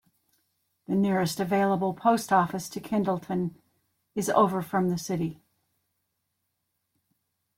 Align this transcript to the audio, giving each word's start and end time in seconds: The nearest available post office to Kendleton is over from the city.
The 0.87 0.95
nearest 0.95 1.39
available 1.39 1.93
post 1.93 2.33
office 2.33 2.69
to 2.69 2.79
Kendleton 2.79 3.61
is 4.15 4.31
over 4.31 4.63
from 4.63 4.89
the 4.89 4.97
city. 4.97 5.43